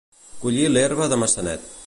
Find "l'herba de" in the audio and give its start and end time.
0.71-1.21